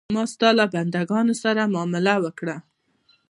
[0.15, 2.57] ما ستا له بندګانو سره معامله وکړه.